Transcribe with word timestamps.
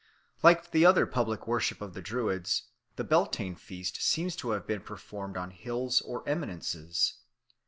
Like 0.41 0.71
the 0.71 0.83
other 0.83 1.05
public 1.05 1.45
worship 1.45 1.79
of 1.79 1.93
the 1.93 2.01
Druids, 2.01 2.63
the 2.95 3.03
Beltane 3.03 3.53
feast 3.55 4.01
seems 4.01 4.35
to 4.37 4.49
have 4.49 4.65
been 4.65 4.81
performed 4.81 5.37
on 5.37 5.51
hills 5.51 6.01
or 6.01 6.27
eminences. 6.27 7.19